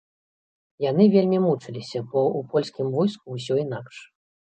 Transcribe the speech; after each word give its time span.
Яны 0.85 1.03
вельмі 1.17 1.43
мучыліся, 1.45 1.99
бо 2.09 2.19
ў 2.37 2.39
польскім 2.57 2.85
войску 3.01 3.25
усё 3.41 3.53
інакш. 3.69 4.07